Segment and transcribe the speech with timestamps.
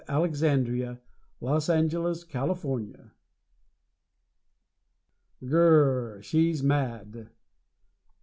[0.07, 0.99] Alexandria,
[1.39, 2.63] Los Angeles, Calif.
[2.63, 3.03] _Gr
[5.43, 7.29] r r She's Mad!